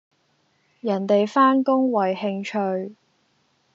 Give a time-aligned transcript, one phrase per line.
[0.79, 2.95] 人地返工為興趣